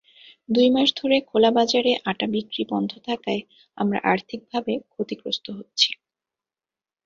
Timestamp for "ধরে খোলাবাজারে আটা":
0.95-2.25